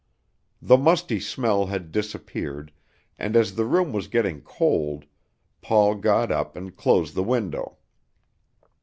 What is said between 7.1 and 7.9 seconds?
the window.